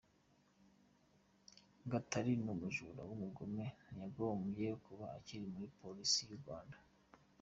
[1.91, 6.77] Gatari ni umujura numugome ntiyakagombye kuba akiri muri police yu Rwanda.